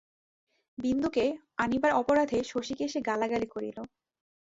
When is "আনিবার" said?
1.57-1.91